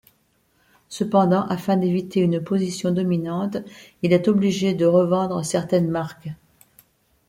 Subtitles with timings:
[0.89, 3.57] Cependant, afin d'éviter une position dominante,
[4.01, 6.29] il est obligé de revendre certaines marques.